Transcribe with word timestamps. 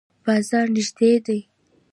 بازار 0.25 0.65
نږدې 0.75 1.11
دی؟ 1.25 1.39